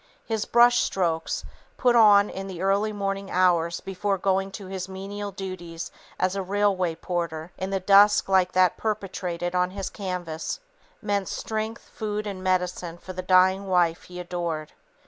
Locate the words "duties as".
5.31-6.35